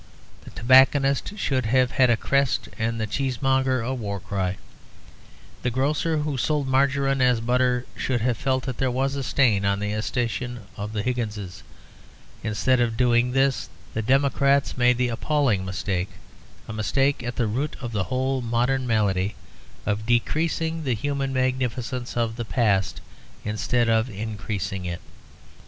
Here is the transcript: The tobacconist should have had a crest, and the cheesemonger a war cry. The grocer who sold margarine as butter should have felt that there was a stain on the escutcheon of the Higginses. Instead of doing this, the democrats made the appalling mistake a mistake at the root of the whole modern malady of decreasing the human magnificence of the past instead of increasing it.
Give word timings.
The 0.45 0.49
tobacconist 0.49 1.37
should 1.37 1.67
have 1.67 1.91
had 1.91 2.09
a 2.09 2.17
crest, 2.17 2.67
and 2.79 2.99
the 2.99 3.05
cheesemonger 3.05 3.81
a 3.81 3.93
war 3.93 4.19
cry. 4.19 4.57
The 5.61 5.69
grocer 5.69 6.17
who 6.17 6.37
sold 6.37 6.67
margarine 6.67 7.21
as 7.21 7.39
butter 7.39 7.85
should 7.95 8.19
have 8.21 8.35
felt 8.35 8.63
that 8.63 8.79
there 8.79 8.89
was 8.89 9.15
a 9.15 9.21
stain 9.21 9.63
on 9.63 9.77
the 9.79 9.93
escutcheon 9.93 10.61
of 10.75 10.93
the 10.93 11.03
Higginses. 11.03 11.61
Instead 12.43 12.79
of 12.81 12.97
doing 12.97 13.33
this, 13.33 13.69
the 13.93 14.01
democrats 14.01 14.75
made 14.75 14.97
the 14.97 15.09
appalling 15.09 15.63
mistake 15.65 16.09
a 16.67 16.73
mistake 16.73 17.21
at 17.21 17.35
the 17.35 17.45
root 17.45 17.75
of 17.79 17.91
the 17.91 18.05
whole 18.05 18.41
modern 18.41 18.87
malady 18.87 19.35
of 19.85 20.07
decreasing 20.07 20.83
the 20.83 20.95
human 20.95 21.31
magnificence 21.31 22.17
of 22.17 22.37
the 22.37 22.45
past 22.45 23.01
instead 23.45 23.87
of 23.87 24.09
increasing 24.09 24.83
it. 24.85 24.99